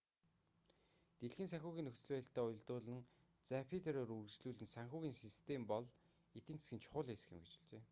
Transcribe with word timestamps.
дэлхийн 1.19 1.51
санхүүгийн 1.51 1.85
нөхцөл 1.87 2.11
байдалтай 2.13 2.43
уялдуулан 2.45 3.01
запатеро 3.49 4.01
үргэлжлүүлэн 4.13 4.69
санхүүгийн 4.75 5.15
систем 5.23 5.61
бол 5.71 5.85
эдийн 6.37 6.59
засгийн 6.59 6.83
чухал 6.83 7.07
хэсэг 7.11 7.29
юм 7.35 7.41
гэж 7.45 7.53
хэлжээ 7.57 7.79